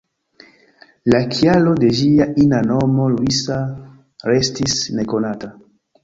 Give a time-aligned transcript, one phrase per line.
[1.13, 3.57] La kialo de ĝia ina nomo ""Luisa""
[4.31, 5.51] restis nekonata.